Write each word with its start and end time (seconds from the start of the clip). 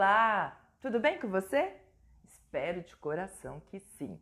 Olá, 0.00 0.58
tudo 0.80 0.98
bem 0.98 1.20
com 1.20 1.28
você? 1.28 1.74
Espero 2.26 2.80
de 2.80 2.96
coração 2.96 3.60
que 3.66 3.78
sim. 3.78 4.18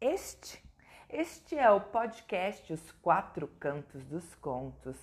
Este, 0.00 0.60
este 1.08 1.56
é 1.56 1.70
o 1.70 1.80
podcast 1.80 2.72
Os 2.72 2.90
Quatro 2.90 3.46
Cantos 3.46 4.04
dos 4.06 4.34
Contos 4.34 4.96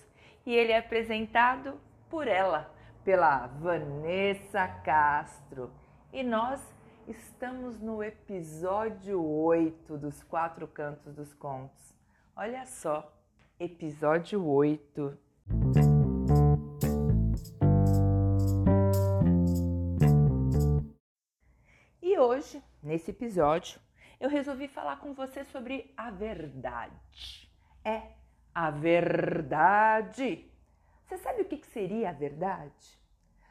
e 0.44 0.54
ele 0.54 0.72
é 0.72 0.76
apresentado 0.76 1.80
por 2.10 2.28
ela, 2.28 2.70
pela 3.02 3.46
Vanessa 3.46 4.68
Castro. 4.84 5.72
E 6.12 6.22
nós 6.22 6.60
estamos 7.08 7.80
no 7.80 8.02
episódio 8.02 9.24
8 9.24 9.96
dos 9.96 10.22
Quatro 10.22 10.68
Cantos 10.68 11.14
dos 11.14 11.32
Contos. 11.32 11.96
Olha 12.36 12.66
só, 12.66 13.10
episódio 13.58 14.46
8. 14.46 15.18
Nesse 22.84 23.10
episódio, 23.10 23.80
eu 24.20 24.28
resolvi 24.28 24.68
falar 24.68 24.98
com 24.98 25.14
você 25.14 25.42
sobre 25.44 25.92
a 25.96 26.10
verdade. 26.10 27.50
É 27.84 28.12
a 28.54 28.70
verdade. 28.70 30.50
Você 31.04 31.18
sabe 31.18 31.42
o 31.42 31.44
que 31.44 31.66
seria 31.66 32.10
a 32.10 32.12
verdade? 32.12 32.98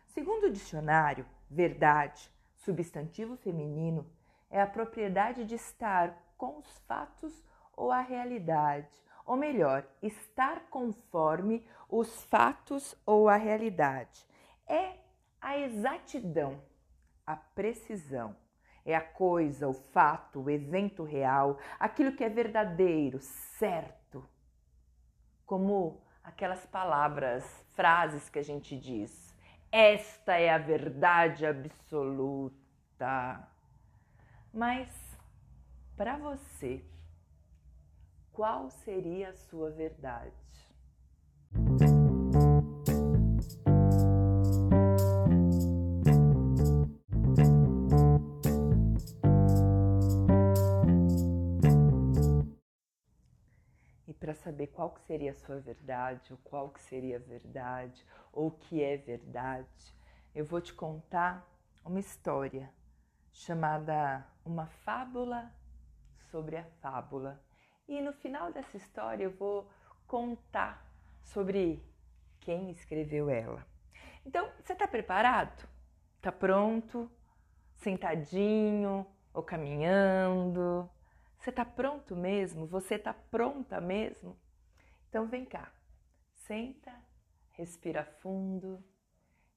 Segundo 0.07 0.45
o 0.45 0.51
dicionário, 0.51 1.25
verdade, 1.49 2.29
substantivo 2.57 3.35
feminino, 3.35 4.09
é 4.49 4.61
a 4.61 4.67
propriedade 4.67 5.43
de 5.45 5.55
estar 5.55 6.15
com 6.37 6.59
os 6.59 6.77
fatos 6.87 7.43
ou 7.75 7.91
a 7.91 8.01
realidade, 8.01 8.95
ou 9.25 9.35
melhor, 9.35 9.85
estar 10.01 10.69
conforme 10.69 11.67
os 11.89 12.23
fatos 12.25 12.95
ou 13.05 13.27
a 13.27 13.35
realidade. 13.35 14.25
É 14.67 14.97
a 15.41 15.57
exatidão, 15.57 16.61
a 17.25 17.35
precisão. 17.35 18.42
É 18.85 18.95
a 18.95 19.01
coisa, 19.01 19.67
o 19.67 19.73
fato, 19.73 20.41
o 20.41 20.49
evento 20.49 21.03
real, 21.03 21.57
aquilo 21.79 22.15
que 22.15 22.23
é 22.23 22.29
verdadeiro, 22.29 23.19
certo. 23.19 24.27
Como 25.45 26.01
aquelas 26.23 26.65
palavras, 26.65 27.43
frases 27.73 28.29
que 28.29 28.39
a 28.39 28.43
gente 28.43 28.77
diz. 28.77 29.33
Esta 29.71 30.37
é 30.37 30.49
a 30.49 30.57
verdade 30.57 31.45
absoluta. 31.45 33.47
Mas 34.53 34.89
para 35.95 36.17
você, 36.17 36.83
qual 38.31 38.69
seria 38.69 39.29
a 39.29 39.33
sua 39.33 39.69
verdade? 39.69 40.33
Para 54.33 54.41
saber 54.41 54.67
qual 54.67 54.89
que 54.89 55.01
seria 55.01 55.31
a 55.31 55.35
sua 55.35 55.59
verdade, 55.59 56.31
ou 56.31 56.39
qual 56.43 56.69
que 56.69 56.81
seria 56.81 57.17
a 57.17 57.19
verdade, 57.19 58.03
ou 58.31 58.47
o 58.47 58.51
que 58.51 58.81
é 58.81 58.97
verdade, 58.97 59.95
eu 60.33 60.43
vou 60.43 60.59
te 60.59 60.73
contar 60.73 61.47
uma 61.85 61.99
história 61.99 62.67
chamada 63.31 64.25
Uma 64.43 64.65
Fábula 64.65 65.51
sobre 66.31 66.57
a 66.57 66.63
Fábula. 66.81 67.39
E 67.87 68.01
no 68.01 68.11
final 68.11 68.51
dessa 68.51 68.75
história 68.75 69.25
eu 69.25 69.31
vou 69.31 69.69
contar 70.07 70.83
sobre 71.21 71.83
quem 72.39 72.71
escreveu 72.71 73.29
ela. 73.29 73.63
Então, 74.25 74.49
você 74.63 74.73
está 74.73 74.87
preparado? 74.87 75.67
Está 76.17 76.31
pronto? 76.31 77.11
Sentadinho 77.75 79.05
ou 79.31 79.43
caminhando? 79.43 80.89
Você 81.43 81.49
está 81.49 81.65
pronto 81.65 82.15
mesmo? 82.15 82.65
Você 82.67 82.95
está 82.95 83.13
pronta 83.13 83.81
mesmo? 83.81 84.39
Então 85.09 85.27
vem 85.27 85.43
cá, 85.43 85.73
senta, 86.31 86.93
respira 87.51 88.05
fundo, 88.21 88.81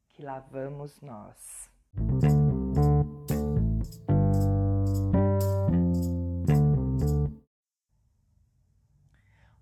que 0.08 0.20
lá 0.20 0.40
vamos 0.40 1.00
nós. 1.00 1.70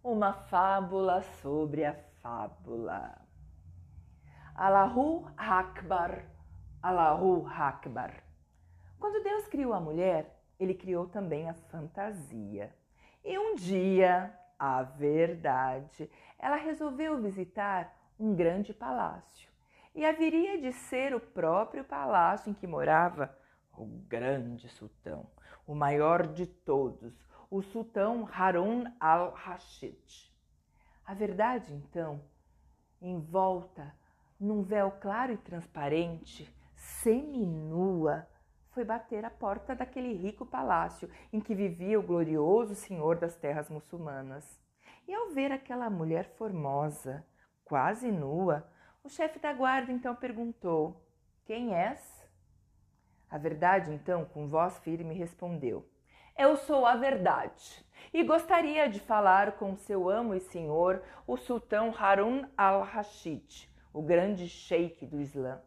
Uma 0.02 0.32
fábula 0.32 1.20
sobre 1.42 1.84
a 1.84 1.92
fábula. 2.22 3.20
Allahu 4.54 5.30
Akbar, 5.36 6.24
Allahu 6.80 7.46
Akbar. 7.48 8.24
Quando 8.98 9.22
Deus 9.22 9.46
criou 9.46 9.74
a 9.74 9.80
mulher, 9.80 10.42
ele 10.58 10.74
criou 10.74 11.06
também 11.06 11.48
a 11.48 11.54
fantasia. 11.54 12.74
E 13.24 13.38
um 13.38 13.54
dia, 13.54 14.32
a 14.58 14.82
verdade, 14.82 16.10
ela 16.38 16.56
resolveu 16.56 17.20
visitar 17.20 17.94
um 18.18 18.34
grande 18.34 18.72
palácio. 18.72 19.48
E 19.94 20.04
haveria 20.04 20.60
de 20.60 20.72
ser 20.72 21.14
o 21.14 21.20
próprio 21.20 21.84
palácio 21.84 22.50
em 22.50 22.54
que 22.54 22.66
morava 22.66 23.36
o 23.76 23.84
grande 23.86 24.68
sultão, 24.68 25.26
o 25.66 25.74
maior 25.74 26.26
de 26.26 26.46
todos, 26.46 27.26
o 27.50 27.62
sultão 27.62 28.28
Harun 28.32 28.84
al-Rashid. 28.98 30.32
A 31.04 31.14
verdade, 31.14 31.72
então, 31.72 32.20
envolta 33.00 33.94
num 34.38 34.62
véu 34.62 34.90
claro 34.90 35.32
e 35.32 35.36
transparente, 35.36 36.52
seminua, 36.74 38.26
foi 38.74 38.84
bater 38.84 39.24
à 39.24 39.30
porta 39.30 39.74
daquele 39.74 40.12
rico 40.12 40.44
palácio 40.44 41.08
em 41.32 41.40
que 41.40 41.54
vivia 41.54 41.98
o 41.98 42.02
glorioso 42.02 42.74
senhor 42.74 43.16
das 43.16 43.36
terras 43.36 43.70
muçulmanas. 43.70 44.60
E 45.06 45.14
ao 45.14 45.30
ver 45.30 45.52
aquela 45.52 45.88
mulher 45.88 46.24
formosa, 46.36 47.24
quase 47.64 48.10
nua, 48.10 48.68
o 49.02 49.08
chefe 49.08 49.38
da 49.38 49.52
guarda 49.52 49.92
então 49.92 50.16
perguntou: 50.16 51.06
Quem 51.44 51.74
és? 51.74 52.28
A 53.30 53.38
verdade, 53.38 53.92
então, 53.92 54.24
com 54.24 54.48
voz 54.48 54.76
firme, 54.78 55.14
respondeu: 55.14 55.88
Eu 56.36 56.56
sou 56.56 56.84
a 56.84 56.96
verdade 56.96 57.86
e 58.12 58.24
gostaria 58.24 58.88
de 58.88 58.98
falar 58.98 59.52
com 59.52 59.76
seu 59.76 60.08
amo 60.08 60.34
e 60.34 60.40
senhor, 60.40 61.02
o 61.26 61.36
sultão 61.36 61.94
Harun 61.96 62.44
al-Rashid, 62.56 63.70
o 63.92 64.02
grande 64.02 64.48
sheik 64.48 65.06
do 65.06 65.20
Islã. 65.20 65.60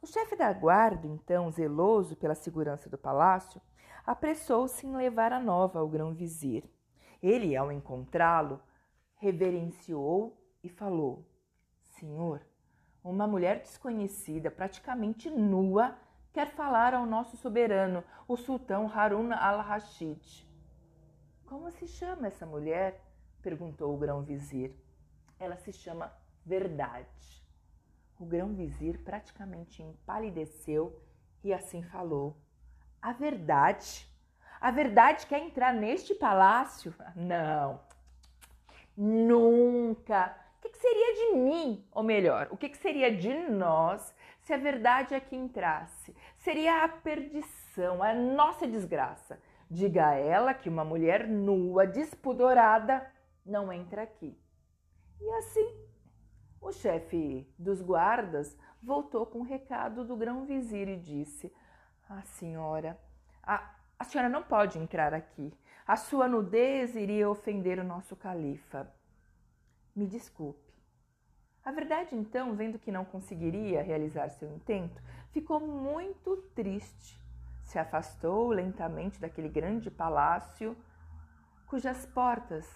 O 0.00 0.06
chefe 0.06 0.36
da 0.36 0.52
guarda, 0.52 1.06
então 1.06 1.50
zeloso 1.50 2.16
pela 2.16 2.34
segurança 2.34 2.88
do 2.88 2.96
palácio, 2.96 3.60
apressou-se 4.06 4.86
em 4.86 4.96
levar 4.96 5.32
a 5.32 5.40
nova 5.40 5.80
ao 5.80 5.88
grão-vizir. 5.88 6.64
Ele, 7.22 7.56
ao 7.56 7.72
encontrá-lo, 7.72 8.60
reverenciou 9.16 10.40
e 10.62 10.68
falou: 10.68 11.26
Senhor, 11.82 12.40
uma 13.02 13.26
mulher 13.26 13.60
desconhecida, 13.60 14.50
praticamente 14.50 15.28
nua, 15.28 15.98
quer 16.32 16.48
falar 16.52 16.94
ao 16.94 17.04
nosso 17.04 17.36
soberano, 17.36 18.04
o 18.28 18.36
sultão 18.36 18.86
Harun 18.86 19.32
al-Rashid. 19.32 20.46
Como 21.44 21.70
se 21.72 21.86
chama 21.86 22.28
essa 22.28 22.46
mulher? 22.46 23.04
perguntou 23.42 23.94
o 23.94 23.98
grão-vizir. 23.98 24.74
Ela 25.38 25.56
se 25.56 25.72
chama 25.72 26.12
Verdade. 26.44 27.47
O 28.18 28.26
grão-vizir 28.26 28.98
praticamente 29.04 29.80
empalideceu 29.80 31.00
e 31.44 31.52
assim 31.52 31.82
falou: 31.84 32.36
A 33.00 33.12
verdade? 33.12 34.08
A 34.60 34.72
verdade 34.72 35.24
quer 35.26 35.38
entrar 35.38 35.72
neste 35.72 36.16
palácio? 36.16 36.92
Não, 37.14 37.80
nunca. 38.96 40.36
O 40.56 40.68
que, 40.68 40.76
seria 40.76 41.14
de 41.14 41.36
mim? 41.38 41.86
Ou 41.92 42.02
melhor, 42.02 42.48
o 42.50 42.56
que, 42.56 42.74
seria 42.74 43.16
de 43.16 43.32
nós 43.32 44.12
se 44.40 44.52
a 44.52 44.56
verdade 44.56 45.14
aqui 45.14 45.36
entrasse? 45.36 46.14
Seria 46.38 46.82
a 46.82 46.88
perdição, 46.88 48.02
a 48.02 48.12
nossa 48.12 48.66
desgraça. 48.66 49.40
Diga 49.70 50.08
a 50.08 50.14
ela 50.14 50.52
que 50.52 50.68
uma 50.68 50.84
mulher 50.84 51.28
nua, 51.28 51.86
despudorada, 51.86 53.08
não 53.46 53.72
entra 53.72 54.02
aqui. 54.02 54.36
E 55.20 55.30
assim 55.34 55.87
o 56.60 56.72
chefe 56.72 57.46
dos 57.58 57.80
guardas 57.80 58.56
voltou 58.82 59.26
com 59.26 59.38
o 59.38 59.40
um 59.42 59.44
recado 59.44 60.04
do 60.04 60.16
grão-vizir 60.16 60.88
e 60.88 60.96
disse: 60.96 61.52
Ah, 62.08 62.22
senhora, 62.22 62.98
a, 63.42 63.74
a 63.98 64.04
senhora 64.04 64.28
não 64.28 64.42
pode 64.42 64.78
entrar 64.78 65.14
aqui. 65.14 65.52
A 65.86 65.96
sua 65.96 66.28
nudez 66.28 66.94
iria 66.94 67.30
ofender 67.30 67.78
o 67.78 67.84
nosso 67.84 68.14
califa. 68.14 68.92
Me 69.96 70.06
desculpe. 70.06 70.68
A 71.64 71.72
verdade, 71.72 72.14
então, 72.14 72.54
vendo 72.54 72.78
que 72.78 72.92
não 72.92 73.04
conseguiria 73.04 73.82
realizar 73.82 74.28
seu 74.30 74.50
intento, 74.54 75.02
ficou 75.30 75.60
muito 75.60 76.36
triste. 76.54 77.20
Se 77.64 77.78
afastou 77.78 78.48
lentamente 78.48 79.20
daquele 79.20 79.48
grande 79.48 79.90
palácio, 79.90 80.76
cujas 81.66 82.06
portas 82.06 82.66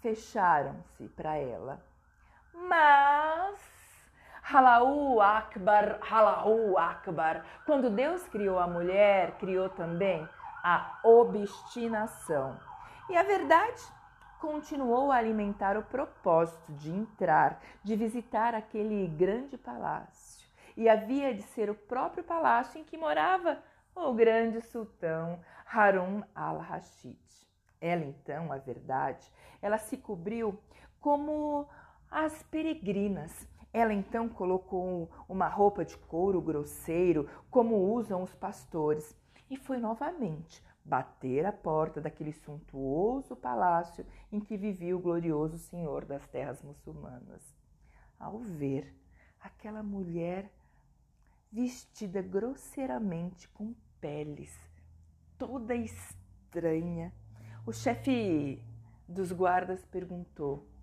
fecharam-se 0.00 1.08
para 1.10 1.36
ela. 1.36 1.93
Mas 2.54 3.58
Halau 4.42 5.20
Akbar, 5.20 5.98
Halau 6.00 6.78
Akbar. 6.78 7.44
Quando 7.66 7.90
Deus 7.90 8.26
criou 8.28 8.58
a 8.58 8.66
mulher, 8.66 9.32
criou 9.38 9.68
também 9.68 10.28
a 10.62 11.00
obstinação. 11.02 12.58
E 13.10 13.16
a 13.16 13.22
verdade 13.22 13.82
continuou 14.40 15.10
a 15.10 15.16
alimentar 15.16 15.76
o 15.76 15.82
propósito 15.82 16.72
de 16.74 16.90
entrar, 16.90 17.60
de 17.82 17.96
visitar 17.96 18.54
aquele 18.54 19.08
grande 19.08 19.58
palácio. 19.58 20.48
E 20.76 20.88
havia 20.88 21.34
de 21.34 21.42
ser 21.42 21.70
o 21.70 21.74
próprio 21.74 22.22
palácio 22.22 22.80
em 22.80 22.84
que 22.84 22.96
morava 22.96 23.58
o 23.94 24.12
grande 24.12 24.60
sultão 24.60 25.40
Harun 25.66 26.22
al-Rashid. 26.34 27.18
Ela 27.80 28.04
então, 28.04 28.52
a 28.52 28.58
verdade, 28.58 29.30
ela 29.60 29.78
se 29.78 29.96
cobriu 29.96 30.58
como 31.00 31.68
as 32.14 32.44
peregrinas. 32.44 33.44
Ela 33.72 33.92
então 33.92 34.28
colocou 34.28 35.10
uma 35.28 35.48
roupa 35.48 35.84
de 35.84 35.96
couro 35.96 36.40
grosseiro, 36.40 37.28
como 37.50 37.92
usam 37.92 38.22
os 38.22 38.32
pastores, 38.32 39.16
e 39.50 39.56
foi 39.56 39.78
novamente 39.78 40.62
bater 40.84 41.44
a 41.44 41.52
porta 41.52 42.00
daquele 42.00 42.32
suntuoso 42.32 43.34
palácio 43.34 44.06
em 44.30 44.38
que 44.38 44.56
vivia 44.56 44.96
o 44.96 45.00
glorioso 45.00 45.58
senhor 45.58 46.04
das 46.04 46.24
terras 46.28 46.62
muçulmanas. 46.62 47.42
Ao 48.16 48.38
ver 48.38 48.94
aquela 49.40 49.82
mulher 49.82 50.52
vestida 51.50 52.22
grosseiramente 52.22 53.48
com 53.48 53.74
peles, 54.00 54.56
toda 55.36 55.74
estranha, 55.74 57.12
o 57.66 57.72
chefe 57.72 58.62
dos 59.08 59.32
guardas 59.32 59.84
perguntou: 59.86 60.73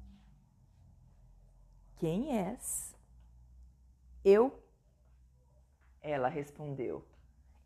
Quem 2.02 2.36
és? 2.36 2.98
Eu? 4.26 4.60
Ela 6.02 6.30
respondeu: 6.30 7.06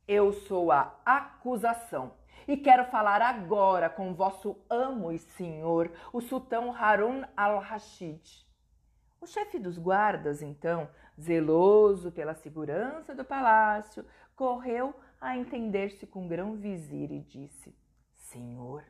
Eu 0.05 0.33
sou 0.33 0.73
a 0.73 0.99
acusação 1.05 2.11
e 2.45 2.57
quero 2.57 2.83
falar 2.91 3.21
agora 3.21 3.89
com 3.89 4.13
vosso 4.13 4.57
amo 4.69 5.13
e 5.13 5.19
senhor, 5.19 5.89
o 6.11 6.19
sultão 6.19 6.75
Harun 6.75 7.23
al-Rashid. 7.37 8.45
O 9.21 9.25
chefe 9.25 9.57
dos 9.57 9.77
guardas, 9.77 10.41
então, 10.41 10.89
zeloso 11.17 12.11
pela 12.11 12.35
segurança 12.35 13.15
do 13.15 13.23
palácio, 13.23 14.05
correu 14.35 14.93
a 15.21 15.37
entender-se 15.37 16.05
com 16.05 16.25
o 16.25 16.27
grão-vizir 16.27 17.09
e 17.09 17.21
disse: 17.21 17.73
Senhor, 18.11 18.83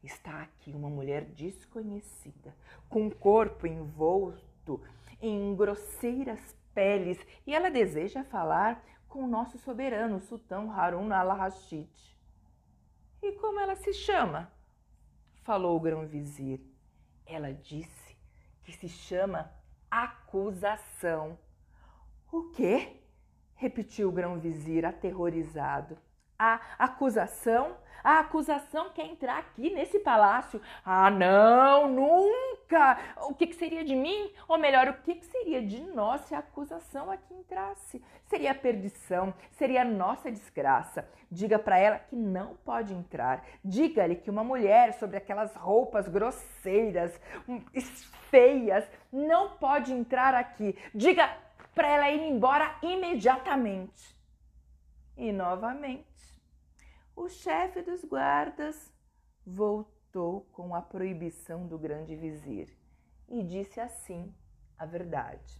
está 0.00 0.42
aqui 0.42 0.72
uma 0.72 0.88
mulher 0.88 1.24
desconhecida, 1.24 2.54
com 2.88 3.08
o 3.08 3.14
corpo 3.16 3.66
envolto 3.66 4.45
em 5.20 5.54
grosseiras 5.54 6.56
peles, 6.74 7.18
e 7.46 7.54
ela 7.54 7.70
deseja 7.70 8.22
falar 8.24 8.84
com 9.08 9.24
o 9.24 9.26
nosso 9.26 9.58
soberano, 9.58 10.16
o 10.16 10.20
sultão 10.20 10.70
Harun 10.70 11.12
al-Rashid. 11.12 11.88
E 13.22 13.32
como 13.32 13.58
ela 13.58 13.74
se 13.74 13.92
chama? 13.92 14.52
Falou 15.42 15.76
o 15.76 15.80
grão-vizir. 15.80 16.60
Ela 17.24 17.52
disse 17.52 18.16
que 18.62 18.72
se 18.72 18.88
chama 18.88 19.50
acusação. 19.90 21.38
O 22.30 22.50
quê? 22.50 23.00
Repetiu 23.54 24.08
o 24.08 24.12
grão-vizir 24.12 24.84
aterrorizado. 24.84 25.96
A 26.38 26.60
acusação? 26.78 27.76
A 28.06 28.20
acusação 28.20 28.90
quer 28.90 29.06
entrar 29.06 29.38
aqui 29.38 29.68
nesse 29.70 29.98
palácio. 29.98 30.60
Ah, 30.84 31.10
não, 31.10 31.88
nunca! 31.88 32.98
O 33.22 33.34
que, 33.34 33.48
que 33.48 33.56
seria 33.56 33.84
de 33.84 33.96
mim? 33.96 34.30
Ou 34.46 34.56
melhor, 34.56 34.86
o 34.86 34.94
que, 35.02 35.16
que 35.16 35.26
seria 35.26 35.60
de 35.60 35.80
nós 35.80 36.20
se 36.20 36.34
a 36.34 36.38
acusação 36.38 37.10
aqui 37.10 37.34
entrasse? 37.34 38.00
Seria 38.26 38.52
a 38.52 38.54
perdição, 38.54 39.34
seria 39.52 39.82
a 39.82 39.84
nossa 39.84 40.30
desgraça. 40.30 41.08
Diga 41.28 41.58
para 41.58 41.78
ela 41.78 41.98
que 41.98 42.14
não 42.14 42.54
pode 42.64 42.94
entrar. 42.94 43.44
Diga-lhe 43.64 44.14
que 44.14 44.30
uma 44.30 44.44
mulher 44.44 44.92
sobre 44.94 45.16
aquelas 45.16 45.52
roupas 45.56 46.06
grosseiras, 46.06 47.20
hum, 47.48 47.60
feias, 48.30 48.88
não 49.12 49.56
pode 49.56 49.92
entrar 49.92 50.32
aqui. 50.32 50.78
Diga 50.94 51.28
para 51.74 51.88
ela 51.88 52.10
ir 52.10 52.22
embora 52.22 52.76
imediatamente. 52.82 54.15
E 55.16 55.32
novamente 55.32 56.42
o 57.16 57.26
chefe 57.26 57.80
dos 57.80 58.04
guardas 58.04 58.92
voltou 59.46 60.42
com 60.52 60.74
a 60.74 60.82
proibição 60.82 61.66
do 61.66 61.78
grande 61.78 62.14
vizir 62.14 62.76
e 63.26 63.42
disse 63.42 63.80
assim 63.80 64.34
a 64.78 64.84
verdade: 64.84 65.58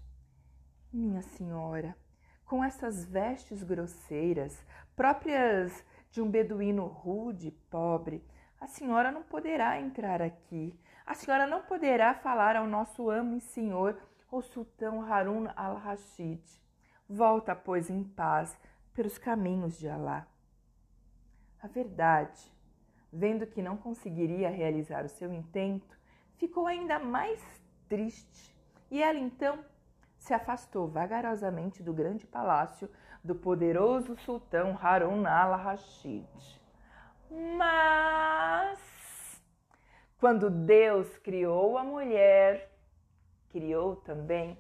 Minha 0.93 1.23
senhora, 1.23 1.97
com 2.45 2.63
essas 2.63 3.07
vestes 3.07 3.63
grosseiras, 3.63 4.63
próprias 4.95 5.83
de 6.11 6.21
um 6.21 6.31
beduíno 6.31 6.87
rude, 6.87 7.51
pobre, 7.71 8.23
a 8.61 8.67
senhora 8.67 9.11
não 9.11 9.23
poderá 9.23 9.81
entrar 9.81 10.21
aqui. 10.21 10.79
A 11.07 11.15
senhora 11.15 11.47
não 11.47 11.63
poderá 11.63 12.13
falar 12.13 12.57
ao 12.57 12.67
nosso 12.67 13.09
amo 13.09 13.37
e 13.37 13.41
senhor, 13.41 13.99
o 14.31 14.43
sultão 14.43 15.01
Harun 15.03 15.49
al-Rashid. 15.57 16.43
Volta, 17.09 17.55
pois, 17.55 17.89
em 17.89 18.05
paz 18.05 18.59
pelos 18.97 19.19
caminhos 19.19 19.79
de 19.79 19.87
Alá. 19.87 20.27
A 21.61 21.69
verdade, 21.69 22.51
vendo 23.13 23.47
que 23.47 23.61
não 23.61 23.77
conseguiria 23.77 24.49
realizar 24.49 25.05
o 25.05 25.09
seu 25.11 25.35
intento, 25.35 25.99
ficou 26.39 26.67
ainda 26.67 26.99
mais 26.99 27.39
triste 27.91 28.57
e 28.91 29.03
ela 29.03 29.19
então 29.19 29.63
se 30.17 30.33
afastou 30.33 30.89
vagarosamente 30.89 31.83
do 31.83 31.93
grande 31.93 32.27
palácio 32.27 32.89
do 33.23 33.35
poderoso 33.35 34.17
sultão 34.17 34.79
Harun 34.81 35.27
al-Rashid. 35.27 36.59
Mas, 37.59 38.81
quando 40.19 40.49
Deus 40.49 41.19
criou 41.19 41.77
a 41.77 41.85
mulher, 41.85 42.73
criou 43.51 43.97
também 43.97 44.59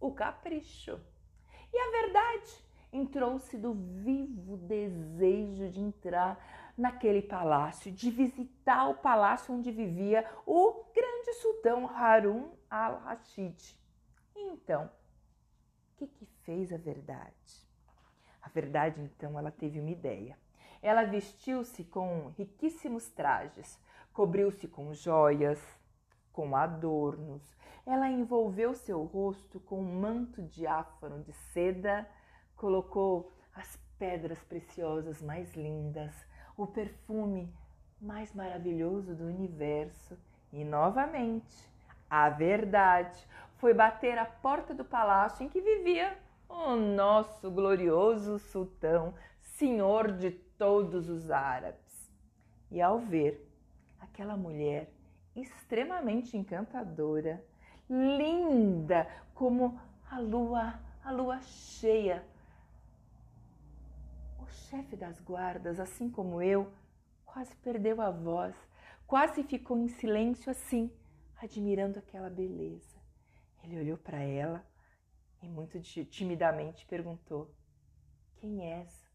o 0.00 0.10
capricho. 0.12 0.98
E 1.72 1.78
a 1.78 1.90
verdade 2.02 2.69
entrou-se 2.92 3.56
do 3.56 3.74
vivo 3.74 4.56
desejo 4.56 5.68
de 5.68 5.80
entrar 5.80 6.38
naquele 6.76 7.22
palácio, 7.22 7.92
de 7.92 8.10
visitar 8.10 8.88
o 8.88 8.96
palácio 8.96 9.54
onde 9.54 9.70
vivia 9.70 10.28
o 10.46 10.84
grande 10.94 11.32
sultão 11.34 11.88
Harun 11.88 12.50
al-Rashid. 12.68 13.78
Então, 14.34 14.86
o 14.86 15.96
que, 15.98 16.06
que 16.06 16.26
fez 16.42 16.72
a 16.72 16.78
verdade? 16.78 17.68
A 18.40 18.48
verdade, 18.48 19.00
então, 19.00 19.38
ela 19.38 19.50
teve 19.50 19.78
uma 19.78 19.90
ideia. 19.90 20.38
Ela 20.82 21.04
vestiu-se 21.04 21.84
com 21.84 22.28
riquíssimos 22.38 23.10
trajes, 23.10 23.78
cobriu-se 24.12 24.66
com 24.66 24.94
joias, 24.94 25.60
com 26.32 26.56
adornos. 26.56 27.54
Ela 27.84 28.08
envolveu 28.08 28.74
seu 28.74 29.04
rosto 29.04 29.60
com 29.60 29.80
um 29.80 30.00
manto 30.00 30.42
diáfano 30.42 31.22
de 31.22 31.32
seda 31.52 32.08
colocou 32.60 33.32
as 33.54 33.78
pedras 33.98 34.38
preciosas 34.44 35.22
mais 35.22 35.54
lindas, 35.56 36.12
o 36.58 36.66
perfume 36.66 37.50
mais 37.98 38.34
maravilhoso 38.34 39.14
do 39.14 39.24
universo 39.24 40.14
e 40.52 40.62
novamente 40.62 41.70
a 42.10 42.28
verdade 42.28 43.18
foi 43.56 43.72
bater 43.72 44.18
à 44.18 44.26
porta 44.26 44.74
do 44.74 44.84
palácio 44.84 45.42
em 45.42 45.48
que 45.48 45.58
vivia 45.58 46.18
o 46.50 46.76
nosso 46.76 47.50
glorioso 47.50 48.38
sultão, 48.38 49.14
senhor 49.40 50.12
de 50.12 50.30
todos 50.30 51.08
os 51.08 51.30
árabes. 51.30 52.12
E 52.70 52.82
ao 52.82 52.98
ver 52.98 53.48
aquela 53.98 54.36
mulher 54.36 54.92
extremamente 55.34 56.36
encantadora, 56.36 57.42
linda 57.88 59.08
como 59.34 59.80
a 60.10 60.18
lua, 60.18 60.74
a 61.02 61.10
lua 61.10 61.40
cheia, 61.40 62.22
chefe 64.50 64.96
das 64.96 65.20
guardas, 65.20 65.80
assim 65.80 66.10
como 66.10 66.42
eu, 66.42 66.72
quase 67.24 67.54
perdeu 67.56 68.00
a 68.00 68.10
voz, 68.10 68.54
quase 69.06 69.42
ficou 69.42 69.78
em 69.78 69.88
silêncio 69.88 70.50
assim, 70.50 70.92
admirando 71.36 71.98
aquela 71.98 72.28
beleza. 72.28 72.98
Ele 73.62 73.78
olhou 73.78 73.98
para 73.98 74.18
ela 74.18 74.64
e 75.42 75.48
muito 75.48 75.80
timidamente 75.80 76.86
perguntou: 76.86 77.54
Quem 78.36 78.72
és, 78.72 79.08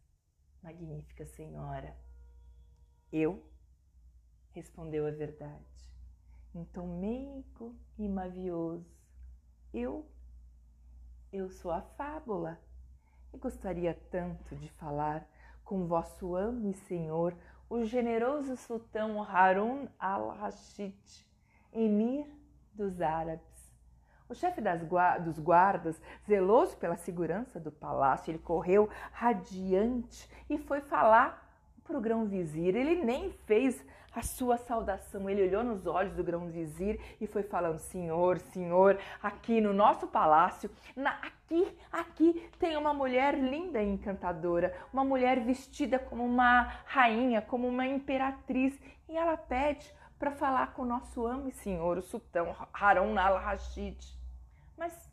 magnífica 0.62 1.26
senhora? 1.26 1.96
Eu, 3.12 3.44
respondeu 4.52 5.06
a 5.06 5.12
verdade, 5.12 5.92
em 6.54 6.64
tom 6.66 7.00
meigo 7.00 7.76
e 7.98 8.08
mavioso. 8.08 8.96
Eu, 9.74 10.10
eu 11.32 11.50
sou 11.50 11.72
a 11.72 11.82
fábula 11.82 12.60
e 13.36 13.38
gostaria 13.38 13.94
tanto 14.10 14.56
de 14.56 14.70
falar 14.70 15.28
com 15.64 15.86
vosso 15.86 16.36
amo 16.36 16.70
e 16.70 16.74
senhor, 16.74 17.36
o 17.70 17.84
generoso 17.84 18.56
sultão 18.56 19.22
Harun 19.22 19.88
al-Rashid, 20.00 20.96
emir 21.74 22.26
dos 22.74 23.02
árabes, 23.02 23.44
O 24.30 24.34
chefe 24.34 24.62
dos 25.24 25.38
guardas, 25.38 26.02
zeloso 26.26 26.78
pela 26.78 26.96
segurança 26.96 27.60
do 27.60 27.72
palácio, 27.72 28.32
ele 28.32 28.40
correu 28.40 28.90
radiante 29.12 30.30
e 30.50 30.58
foi 30.58 30.82
falar 30.82 31.45
para 31.86 31.98
o 31.98 32.02
grão-vizir. 32.02 32.76
Ele 32.76 33.04
nem 33.04 33.32
fez 33.46 33.84
a 34.16 34.22
sua 34.22 34.58
saudação. 34.58 35.30
Ele 35.30 35.44
olhou 35.44 35.64
nos 35.64 35.86
olhos 35.86 36.14
do 36.14 36.24
grão-vizir 36.24 37.00
e 37.20 37.28
foi 37.28 37.44
falando: 37.44 37.80
Senhor, 37.80 38.40
Senhor, 38.40 38.98
aqui 39.22 39.60
no 39.60 39.74
nosso 39.74 40.08
palácio, 40.08 40.70
na, 40.96 41.12
aqui, 41.12 41.78
aqui 41.92 42.50
tem 42.58 42.78
uma 42.78 42.94
mulher 42.94 43.38
linda 43.38 43.82
e 43.82 43.90
encantadora, 43.90 44.76
uma 44.92 45.04
mulher 45.04 45.40
vestida 45.42 46.00
como 46.00 46.24
uma 46.24 46.64
rainha, 46.86 47.42
como 47.42 47.68
uma 47.68 47.86
imperatriz, 47.86 48.80
e 49.10 49.18
ela 49.18 49.38
pede 49.38 49.94
para 50.18 50.32
falar 50.32 50.74
com 50.74 50.84
o 50.84 50.86
nosso 50.86 51.26
amo 51.26 51.50
e 51.50 51.52
senhor, 51.52 51.98
o 51.98 52.02
sultão 52.02 52.56
Harun 52.74 53.18
al-Rashid. 53.18 53.98
Mas, 54.78 55.12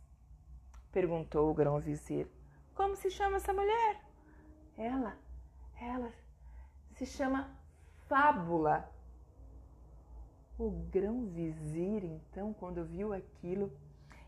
perguntou 0.93 1.51
o 1.51 1.55
grão-vizir, 1.55 2.29
como 2.75 2.95
se 2.95 3.11
chama 3.11 3.37
essa 3.37 3.53
mulher? 3.53 4.01
Ela, 4.79 5.17
ela 5.81 6.22
se 7.03 7.07
chama 7.07 7.49
Fábula. 8.09 8.89
O 10.57 10.71
grão-vizir, 10.93 12.05
então, 12.05 12.53
quando 12.53 12.85
viu 12.85 13.13
aquilo, 13.13 13.73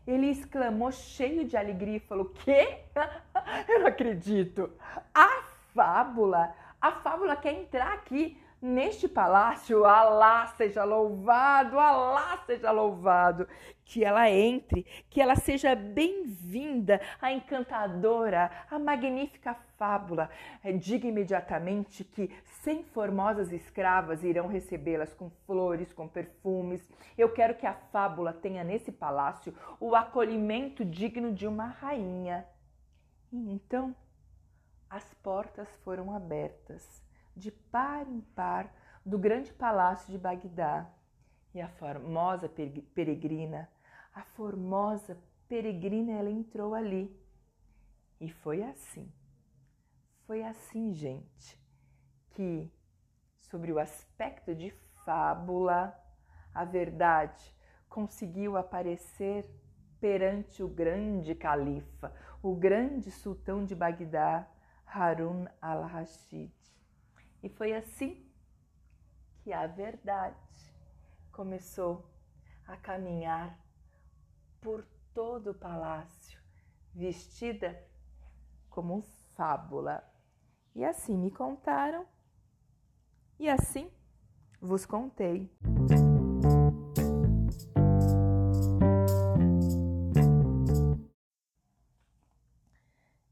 ele 0.05 0.27
exclamou 0.27 0.91
cheio 0.91 1.45
de 1.45 1.55
alegria 1.55 1.97
e 1.97 1.99
falou: 2.01 2.25
"Quê? 2.25 2.83
Eu 3.69 3.79
não 3.79 3.87
acredito! 3.87 4.69
A 5.13 5.43
fábula! 5.73 6.53
A 6.81 6.91
fábula 6.91 7.37
quer 7.37 7.53
entrar 7.53 7.93
aqui 7.93 8.37
neste 8.65 9.07
palácio, 9.07 9.85
Alá 9.85 10.47
seja 10.57 10.83
louvado, 10.83 11.77
Alá 11.77 12.43
seja 12.47 12.71
louvado, 12.71 13.47
que 13.83 14.03
ela 14.03 14.29
entre, 14.29 14.83
que 15.07 15.21
ela 15.21 15.35
seja 15.35 15.75
bem-vinda, 15.75 16.99
a 17.21 17.31
encantadora, 17.31 18.49
a 18.69 18.79
magnífica 18.79 19.53
fábula. 19.77 20.31
É, 20.63 20.71
diga 20.71 21.07
imediatamente 21.07 22.03
que 22.03 22.35
cem 22.63 22.83
formosas 22.83 23.51
escravas 23.51 24.23
irão 24.23 24.47
recebê-las 24.47 25.13
com 25.13 25.29
flores, 25.45 25.93
com 25.93 26.07
perfumes. 26.07 26.81
Eu 27.15 27.31
quero 27.31 27.55
que 27.55 27.67
a 27.67 27.73
fábula 27.73 28.33
tenha 28.33 28.63
nesse 28.63 28.91
palácio 28.91 29.53
o 29.79 29.95
acolhimento 29.95 30.83
digno 30.83 31.31
de 31.31 31.45
uma 31.45 31.67
rainha. 31.67 32.47
E 33.31 33.53
então 33.53 33.95
as 34.89 35.13
portas 35.15 35.67
foram 35.83 36.15
abertas 36.15 37.05
de 37.35 37.51
par 37.51 38.07
em 38.07 38.21
par 38.21 38.73
do 39.05 39.17
grande 39.19 39.53
palácio 39.53 40.11
de 40.11 40.17
Bagdá. 40.17 40.89
E 41.53 41.61
a 41.61 41.69
formosa 41.69 42.49
peregrina, 42.93 43.69
a 44.13 44.23
formosa 44.23 45.17
peregrina, 45.47 46.13
ela 46.13 46.29
entrou 46.29 46.73
ali. 46.73 47.15
E 48.19 48.29
foi 48.29 48.63
assim, 48.63 49.11
foi 50.25 50.43
assim, 50.43 50.93
gente, 50.93 51.59
que, 52.31 52.71
sobre 53.41 53.71
o 53.71 53.79
aspecto 53.79 54.55
de 54.55 54.71
fábula, 55.05 55.97
a 56.53 56.65
verdade 56.65 57.55
conseguiu 57.87 58.57
aparecer 58.57 59.45
perante 59.99 60.63
o 60.63 60.67
grande 60.67 61.35
califa, 61.35 62.13
o 62.41 62.55
grande 62.55 63.11
sultão 63.11 63.63
de 63.63 63.75
Bagdá, 63.75 64.47
Harun 64.85 65.45
al-Rashid. 65.61 66.51
E 67.45 67.49
foi 67.49 67.75
assim 67.75 68.27
que 69.43 69.53
a 69.53 69.67
verdade 69.67 70.35
começou 71.31 72.09
a 72.65 72.75
caminhar 72.75 73.55
por 74.59 74.83
todo 75.13 75.51
o 75.51 75.53
palácio, 75.53 76.39
vestida 76.91 77.79
como 78.67 79.03
fábula. 79.35 80.03
E 80.73 80.83
assim 80.83 81.15
me 81.15 81.29
contaram, 81.29 82.07
e 83.37 83.47
assim 83.47 83.91
vos 84.59 84.83
contei. 84.83 85.55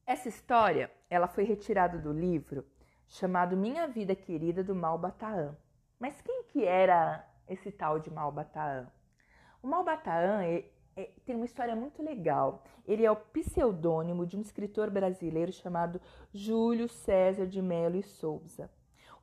Essa 0.05 0.29
história, 0.29 0.91
ela 1.09 1.27
foi 1.27 1.45
retirada 1.45 1.97
do 1.97 2.13
livro 2.13 2.63
chamado 3.07 3.55
Minha 3.57 3.87
Vida 3.87 4.15
Querida 4.15 4.63
do 4.63 4.75
Malbataan. 4.75 5.55
Mas 5.99 6.21
quem 6.21 6.43
que 6.43 6.65
era 6.65 7.27
esse 7.47 7.71
tal 7.71 7.99
de 7.99 8.11
Malbataan? 8.11 8.91
O 9.61 9.67
Malbataan 9.67 10.43
é, 10.43 10.65
é, 10.95 11.11
tem 11.25 11.35
uma 11.35 11.45
história 11.45 11.75
muito 11.75 12.03
legal. 12.03 12.63
Ele 12.85 13.05
é 13.05 13.11
o 13.11 13.15
pseudônimo 13.15 14.25
de 14.25 14.35
um 14.35 14.41
escritor 14.41 14.89
brasileiro 14.89 15.51
chamado 15.51 16.01
Júlio 16.33 16.87
César 16.87 17.47
de 17.47 17.61
Melo 17.61 17.95
e 17.95 18.03
Souza. 18.03 18.69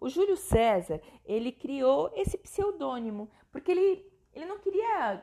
O 0.00 0.08
Júlio 0.08 0.36
César, 0.36 1.00
ele 1.24 1.52
criou 1.52 2.10
esse 2.14 2.38
pseudônimo 2.38 3.30
porque 3.52 3.70
ele, 3.70 4.10
ele 4.32 4.46
não 4.46 4.58
queria 4.58 5.22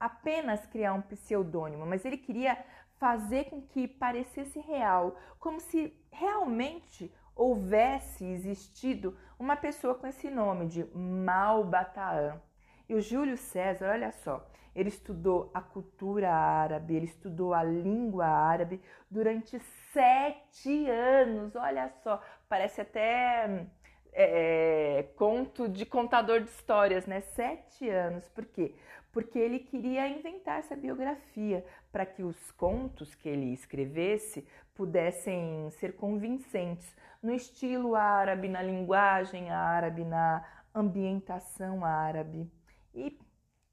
apenas 0.00 0.66
criar 0.66 0.94
um 0.94 1.02
pseudônimo, 1.02 1.86
mas 1.86 2.04
ele 2.04 2.18
queria 2.18 2.58
fazer 2.98 3.44
com 3.44 3.62
que 3.62 3.86
parecesse 3.86 4.58
real, 4.60 5.16
como 5.38 5.60
se 5.60 5.96
realmente 6.10 7.12
houvesse 7.34 8.24
existido 8.24 9.16
uma 9.38 9.56
pessoa 9.56 9.94
com 9.94 10.06
esse 10.06 10.30
nome 10.30 10.66
de 10.66 10.84
Malbataan. 10.94 12.40
E 12.88 12.94
o 12.94 13.00
Júlio 13.00 13.36
César, 13.36 13.90
olha 13.92 14.12
só, 14.12 14.46
ele 14.74 14.88
estudou 14.88 15.50
a 15.54 15.60
cultura 15.60 16.30
árabe, 16.32 16.94
ele 16.94 17.06
estudou 17.06 17.54
a 17.54 17.62
língua 17.62 18.26
árabe 18.26 18.80
durante 19.10 19.58
sete 19.92 20.88
anos. 20.88 21.54
Olha 21.54 21.88
só, 22.02 22.20
parece 22.48 22.80
até 22.80 23.66
é, 24.12 25.06
conto 25.16 25.68
de 25.68 25.86
contador 25.86 26.40
de 26.40 26.48
histórias, 26.50 27.06
né? 27.06 27.20
Sete 27.20 27.88
anos. 27.88 28.28
Por 28.28 28.44
quê? 28.44 28.74
Porque 29.12 29.38
ele 29.38 29.60
queria 29.60 30.08
inventar 30.08 30.58
essa 30.58 30.74
biografia 30.74 31.64
para 31.92 32.04
que 32.04 32.22
os 32.22 32.50
contos 32.52 33.14
que 33.14 33.28
ele 33.28 33.52
escrevesse 33.52 34.46
pudessem 34.74 35.70
ser 35.70 35.94
convincentes 35.94 36.96
no 37.24 37.32
estilo 37.32 37.96
árabe, 37.96 38.48
na 38.48 38.60
linguagem 38.60 39.50
árabe, 39.50 40.04
na 40.04 40.44
ambientação 40.74 41.82
árabe. 41.82 42.52
E 42.94 43.18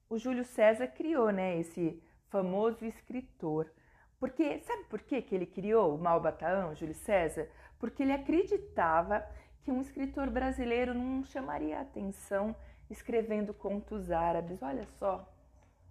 o 0.08 0.16
Júlio 0.16 0.42
César 0.42 0.86
criou, 0.86 1.30
né, 1.30 1.58
esse 1.58 2.02
famoso 2.28 2.82
escritor. 2.86 3.70
Porque 4.18 4.58
sabe 4.60 4.84
por 4.84 5.02
que, 5.02 5.22
ele 5.30 5.44
criou 5.44 5.94
o 5.94 5.98
Malbataan, 5.98 6.74
Júlio 6.74 6.94
César? 6.94 7.46
Porque 7.78 8.02
ele 8.02 8.12
acreditava 8.12 9.22
que 9.62 9.70
um 9.70 9.82
escritor 9.82 10.30
brasileiro 10.30 10.94
não 10.94 11.22
chamaria 11.22 11.78
atenção 11.78 12.56
escrevendo 12.88 13.52
contos 13.52 14.10
árabes. 14.10 14.62
Olha 14.62 14.86
só, 14.98 15.30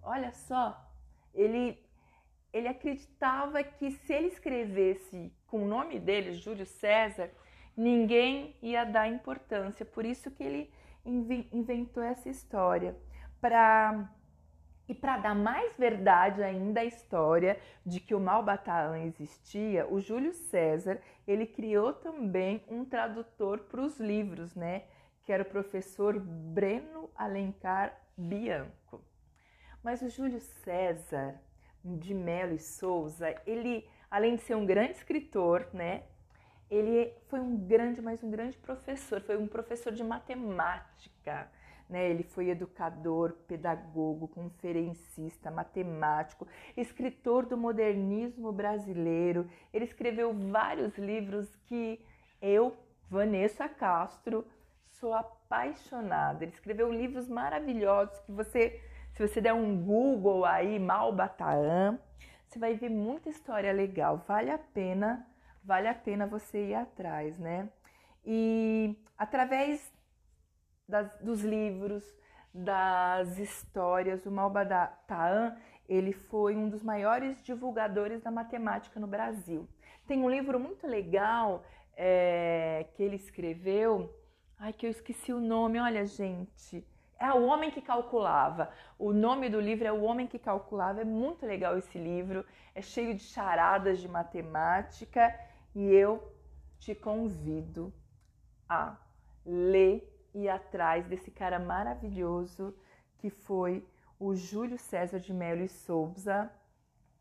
olha 0.01 0.31
só. 0.31 0.83
Ele 1.33 1.77
ele 2.53 2.67
acreditava 2.67 3.63
que 3.63 3.91
se 3.91 4.11
ele 4.11 4.27
escrevesse 4.27 5.31
com 5.47 5.63
o 5.63 5.67
nome 5.67 5.97
dele, 5.99 6.33
Júlio 6.33 6.65
César, 6.65 7.31
ninguém 7.75 8.55
ia 8.61 8.83
dar 8.83 9.07
importância. 9.07 9.85
Por 9.85 10.05
isso 10.05 10.31
que 10.31 10.43
ele 10.43 10.71
inventou 11.05 12.03
essa 12.03 12.29
história 12.29 12.95
para 13.39 14.09
e 14.91 14.93
para 14.93 15.17
dar 15.17 15.33
mais 15.33 15.73
verdade 15.77 16.43
ainda 16.43 16.81
à 16.81 16.83
história 16.83 17.57
de 17.85 18.01
que 18.01 18.13
o 18.13 18.19
Malbataan 18.19 18.99
existia, 18.99 19.87
o 19.87 20.01
Júlio 20.01 20.33
César, 20.33 20.99
ele 21.25 21.45
criou 21.45 21.93
também 21.93 22.61
um 22.67 22.83
tradutor 22.83 23.59
para 23.59 23.79
os 23.79 23.97
livros, 24.01 24.53
né? 24.53 24.83
Que 25.23 25.31
era 25.31 25.43
o 25.43 25.45
professor 25.45 26.19
Breno 26.19 27.09
Alencar 27.15 27.97
Bianco. 28.17 29.01
Mas 29.81 30.01
o 30.01 30.09
Júlio 30.09 30.41
César 30.41 31.39
de 31.85 32.13
Mello 32.13 32.53
e 32.53 32.59
Souza, 32.59 33.33
ele, 33.47 33.87
além 34.09 34.35
de 34.35 34.41
ser 34.41 34.55
um 34.55 34.65
grande 34.65 34.91
escritor, 34.91 35.69
né? 35.73 36.03
Ele 36.71 37.13
foi 37.27 37.39
um 37.39 37.55
grande, 37.55 38.01
mas 38.01 38.23
um 38.23 38.31
grande 38.31 38.57
professor, 38.57 39.21
foi 39.21 39.37
um 39.37 39.45
professor 39.47 39.91
de 39.91 40.03
matemática 40.03 41.51
né? 41.91 42.09
Ele 42.09 42.23
foi 42.23 42.49
educador, 42.49 43.33
pedagogo, 43.47 44.29
conferencista, 44.29 45.51
matemático, 45.51 46.47
escritor 46.77 47.45
do 47.45 47.57
modernismo 47.57 48.51
brasileiro. 48.53 49.47
Ele 49.73 49.83
escreveu 49.83 50.33
vários 50.33 50.97
livros 50.97 51.53
que 51.65 52.03
eu, 52.41 52.73
Vanessa 53.09 53.67
Castro, 53.67 54.47
sou 54.87 55.13
apaixonada. 55.13 56.45
Ele 56.45 56.53
escreveu 56.53 56.89
livros 56.89 57.27
maravilhosos 57.27 58.17
que 58.21 58.31
você, 58.31 58.81
se 59.11 59.27
você 59.27 59.41
der 59.41 59.53
um 59.53 59.83
Google 59.83 60.45
aí, 60.45 60.79
Malbataan, 60.79 61.99
você 62.47 62.57
vai 62.57 62.73
ver 62.73 62.89
muita 62.89 63.29
história 63.29 63.73
legal. 63.73 64.23
Vale 64.25 64.49
a 64.49 64.57
pena, 64.57 65.27
vale 65.63 65.87
a 65.87 65.93
pena 65.93 66.27
você 66.27 66.69
ir 66.69 66.75
atrás, 66.75 67.37
né? 67.37 67.69
E 68.25 68.95
através 69.17 69.91
das, 70.87 71.09
dos 71.21 71.41
livros, 71.41 72.03
das 72.53 73.39
histórias. 73.39 74.25
O 74.25 74.31
Malbataan, 74.31 75.55
ele 75.87 76.11
foi 76.11 76.55
um 76.55 76.69
dos 76.69 76.83
maiores 76.83 77.41
divulgadores 77.43 78.21
da 78.21 78.29
matemática 78.29 78.99
no 78.99 79.07
Brasil. 79.07 79.67
Tem 80.05 80.19
um 80.19 80.29
livro 80.29 80.59
muito 80.59 80.85
legal 80.85 81.63
é, 81.95 82.87
que 82.93 83.01
ele 83.01 83.15
escreveu, 83.15 84.13
ai 84.59 84.73
que 84.73 84.85
eu 84.85 84.91
esqueci 84.91 85.31
o 85.31 85.39
nome, 85.39 85.79
olha 85.79 86.05
gente, 86.05 86.85
é 87.17 87.31
O 87.31 87.45
Homem 87.45 87.69
que 87.69 87.81
Calculava. 87.81 88.71
O 88.97 89.13
nome 89.13 89.47
do 89.47 89.59
livro 89.59 89.87
é 89.87 89.91
O 89.91 90.01
Homem 90.01 90.25
que 90.25 90.39
Calculava. 90.39 91.01
É 91.01 91.05
muito 91.05 91.45
legal 91.45 91.77
esse 91.77 91.95
livro. 91.97 92.43
É 92.73 92.81
cheio 92.81 93.13
de 93.13 93.21
charadas 93.21 93.99
de 93.99 94.07
matemática 94.07 95.31
e 95.73 95.85
eu 95.93 96.21
te 96.79 96.93
convido 96.93 97.93
a 98.67 98.97
ler 99.45 100.07
e 100.33 100.47
atrás 100.49 101.05
desse 101.05 101.31
cara 101.31 101.59
maravilhoso 101.59 102.75
que 103.17 103.29
foi 103.29 103.85
o 104.19 104.35
Júlio 104.35 104.77
César 104.77 105.19
de 105.19 105.33
Melo 105.33 105.61
e 105.61 105.67
Souza, 105.67 106.51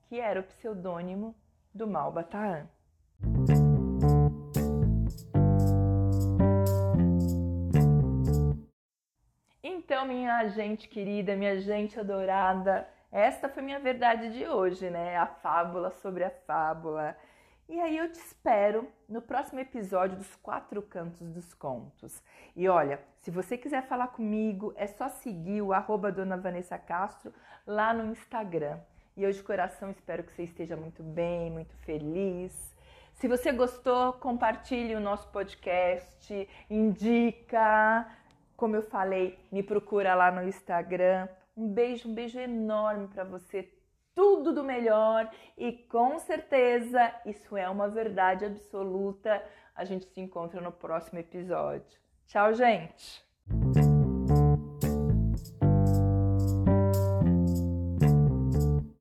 que 0.03 0.19
era 0.19 0.41
o 0.41 0.45
pseudônimo 0.45 1.35
do 1.75 1.87
Malbataan. 1.87 2.69
Então, 9.63 10.07
minha 10.07 10.49
gente 10.49 10.89
querida, 10.89 11.37
minha 11.37 11.59
gente 11.61 11.99
adorada, 11.99 12.89
esta 13.11 13.49
foi 13.49 13.63
minha 13.63 13.79
verdade 13.81 14.33
de 14.33 14.47
hoje, 14.47 14.89
né? 14.89 15.17
A 15.17 15.27
fábula 15.27 15.91
sobre 15.91 16.25
a 16.25 16.31
fábula. 16.31 17.17
E 17.71 17.79
aí 17.79 17.99
eu 17.99 18.11
te 18.11 18.19
espero 18.19 18.89
no 19.09 19.23
próximo 19.23 19.61
episódio 19.61 20.17
dos 20.17 20.35
Quatro 20.43 20.83
Cantos 20.83 21.31
dos 21.31 21.55
Contos. 21.55 22.21
E 22.57 22.69
olha, 22.69 23.01
se 23.21 23.31
você 23.31 23.57
quiser 23.57 23.87
falar 23.87 24.09
comigo, 24.09 24.73
é 24.75 24.89
só 24.89 25.09
seguir 25.09 25.63
o 25.63 25.73
arroba 25.73 26.11
Dona 26.11 26.37
Vanessa 26.37 26.77
Castro 26.77 27.33
lá 27.65 27.95
no 27.95 28.11
Instagram. 28.11 28.81
E 29.17 29.23
eu 29.23 29.31
de 29.31 29.41
coração 29.41 29.89
espero 29.93 30.25
que 30.25 30.33
você 30.33 30.43
esteja 30.43 30.77
muito 30.77 31.01
bem, 31.05 31.49
muito 31.49 31.73
feliz. 31.85 32.75
Se 33.15 33.29
você 33.29 33.53
gostou, 33.53 34.15
compartilhe 34.15 34.97
o 34.97 35.01
nosso 35.01 35.29
podcast, 35.29 36.49
indica, 36.69 38.05
como 38.57 38.75
eu 38.75 38.83
falei, 38.83 39.39
me 39.53 39.63
procura 39.63 40.17
lá 40.17 40.33
no 40.33 40.43
Instagram. 40.43 41.29
Um 41.57 41.69
beijo, 41.69 42.09
um 42.09 42.15
beijo 42.15 42.37
enorme 42.37 43.07
para 43.07 43.23
você. 43.23 43.73
Tudo 44.21 44.53
do 44.53 44.63
melhor 44.63 45.31
e 45.57 45.73
com 45.73 46.19
certeza 46.19 47.11
isso 47.25 47.57
é 47.57 47.67
uma 47.71 47.89
verdade 47.89 48.45
absoluta. 48.45 49.43
A 49.75 49.83
gente 49.83 50.05
se 50.05 50.21
encontra 50.21 50.61
no 50.61 50.71
próximo 50.71 51.19
episódio. 51.19 51.99
Tchau, 52.27 52.53
gente! 52.53 53.25